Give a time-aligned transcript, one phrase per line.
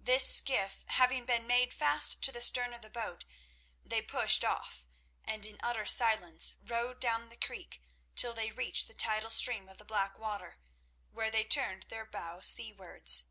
[0.00, 3.26] This skiff having been made fast to the stern of the boat,
[3.84, 4.86] they pushed off,
[5.22, 7.82] and in utter silence rowed down the creek
[8.16, 10.56] till they reached the tidal stream of the Blackwater,
[11.10, 13.24] where they turned their bow seawards.